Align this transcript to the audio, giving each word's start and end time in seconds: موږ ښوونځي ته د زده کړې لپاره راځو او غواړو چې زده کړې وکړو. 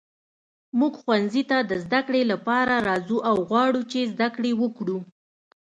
موږ 0.79 0.93
ښوونځي 1.01 1.43
ته 1.49 1.57
د 1.69 1.71
زده 1.83 1.99
کړې 2.07 2.21
لپاره 2.31 2.73
راځو 2.89 3.17
او 3.29 3.35
غواړو 3.49 3.81
چې 3.91 4.09
زده 4.13 4.27
کړې 4.35 4.51
وکړو. 4.61 4.97